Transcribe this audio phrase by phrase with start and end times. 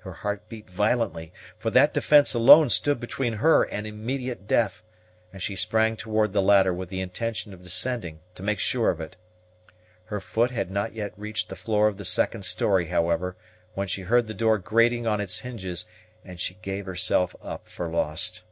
[0.00, 4.82] Her heart beat violently, for that defence alone stood between her and immediate death,
[5.32, 9.00] and she sprang toward the ladder with the intention of descending to make sure of
[9.00, 9.16] it.
[10.04, 13.34] Her foot had not yet reached the floor of the second story, however,
[13.72, 15.86] when she heard the door grating on its hinges,
[16.22, 18.42] and she gave herself up for lost.